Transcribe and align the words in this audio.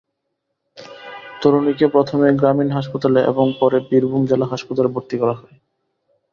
তরুণীকে 1.41 1.85
প্রথমে 1.87 2.27
গ্রামীণ 2.33 2.69
হাসপাতালে 2.69 3.19
এবং 3.31 3.45
পরে 3.59 3.77
বীরভূম 3.89 4.21
জেলা 4.25 4.45
হাসপাতালে 4.45 4.89
ভর্তি 4.95 5.15
করা 5.17 5.35
হয়। 5.39 5.55